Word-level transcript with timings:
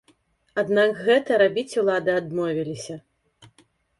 Аднак 0.61 0.95
гэта 1.07 1.37
рабіць 1.41 1.77
улады 1.83 2.11
адмовіліся. 2.21 2.95